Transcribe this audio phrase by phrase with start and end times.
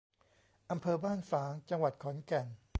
[0.71, 2.47] อำเภอบ้านฝาง จังหวัดขอนแก่น